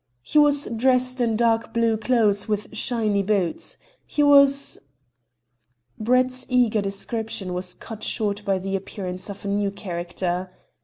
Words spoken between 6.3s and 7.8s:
eager description was